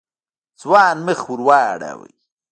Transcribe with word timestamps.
ځوان 0.61 0.95
مخ 1.05 1.19
ور 1.29 1.41
واړاوه. 1.47 2.07